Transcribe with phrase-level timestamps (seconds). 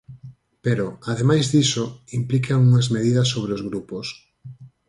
[0.65, 1.85] Pero, ademais diso,
[2.19, 4.07] implican unhas medidas sobre os grupos.